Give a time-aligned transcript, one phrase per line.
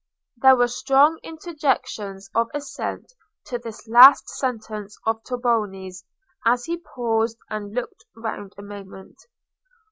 [0.37, 3.13] There were strong interjections of assent
[3.45, 6.03] to this last sentence of Tornabuoni's,
[6.43, 9.19] as he paused and looked round a moment.